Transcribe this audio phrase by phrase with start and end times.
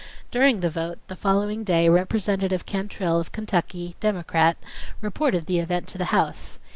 [0.31, 4.57] During the vote the following day Representative Cantrill of Kentucky, Democrat,
[4.99, 6.59] reported the event to the House.